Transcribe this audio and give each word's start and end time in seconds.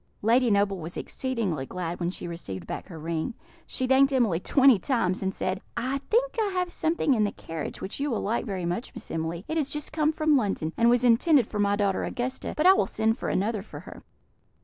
Lady 0.23 0.49
Noble 0.49 0.79
was 0.79 0.97
exceedingly 0.97 1.63
glad 1.67 1.99
when 1.99 2.09
she 2.09 2.27
received 2.27 2.65
back 2.65 2.87
her 2.87 2.97
ring. 2.97 3.35
She 3.67 3.85
thanked 3.85 4.11
Emily 4.11 4.39
twenty 4.39 4.79
times, 4.79 5.21
and 5.21 5.31
said, 5.31 5.61
"I 5.77 5.99
think 5.99 6.37
I 6.41 6.47
have 6.53 6.71
something 6.71 7.13
in 7.13 7.23
the 7.23 7.31
carriage 7.31 7.81
which 7.83 7.99
you 7.99 8.09
will 8.09 8.23
like 8.23 8.43
very 8.43 8.65
much, 8.65 8.95
Miss 8.95 9.11
Emily; 9.11 9.45
it 9.47 9.59
is 9.59 9.69
just 9.69 9.93
come 9.93 10.11
from 10.11 10.35
London, 10.35 10.73
and 10.75 10.89
was 10.89 11.03
intended 11.03 11.45
for 11.45 11.59
my 11.59 11.75
daughter 11.75 12.03
Augusta; 12.03 12.55
but 12.57 12.65
I 12.65 12.73
will 12.73 12.87
send 12.87 13.19
for 13.19 13.29
another 13.29 13.61
for 13.61 13.81
her." 13.81 14.01